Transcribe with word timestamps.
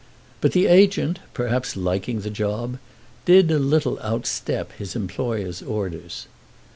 But 0.41 0.53
the 0.53 0.65
agent, 0.65 1.19
perhaps 1.35 1.77
liking 1.77 2.21
the 2.21 2.31
job, 2.31 2.79
did 3.25 3.51
a 3.51 3.59
little 3.59 3.99
outstep 3.99 4.71
his 4.71 4.95
employer's 4.95 5.61
orders. 5.61 6.25